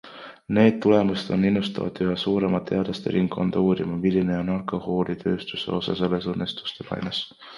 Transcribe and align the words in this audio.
Need 0.57 0.77
tulemused 0.85 1.27
on 1.35 1.43
innustanud 1.49 1.99
üha 2.05 2.15
suuremat 2.21 2.65
teadlaste 2.71 3.13
ringkonda 3.15 3.63
uurima, 3.67 3.99
milline 4.07 4.39
on 4.43 4.49
alkoholitööstuse 4.55 5.75
osa 5.81 5.97
selles 6.03 6.29
õnnetuste 6.33 6.87
laines. 6.91 7.25